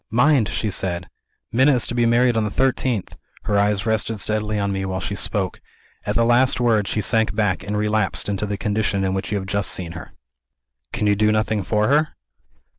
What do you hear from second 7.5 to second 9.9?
and relapsed into the condition in which you have just